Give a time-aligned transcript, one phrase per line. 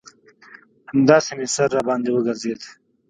[0.91, 2.61] همداسې مې سر راباندې وگرځېد.